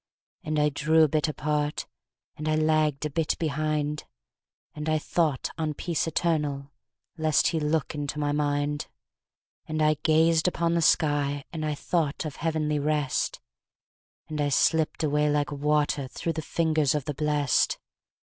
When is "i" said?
0.57-0.69, 2.49-2.55, 4.89-4.97, 9.79-9.97, 11.63-11.75, 14.41-14.49